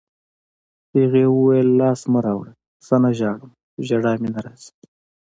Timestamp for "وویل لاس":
1.29-1.99